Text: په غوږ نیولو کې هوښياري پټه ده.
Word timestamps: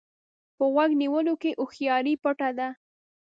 په 0.57 0.63
غوږ 0.73 0.91
نیولو 1.01 1.33
کې 1.41 1.51
هوښياري 1.59 2.13
پټه 2.23 2.49
ده. 2.57 2.69